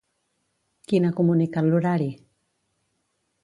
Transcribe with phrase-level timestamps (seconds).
[0.87, 2.11] Qui n'ha comunicat l'horari?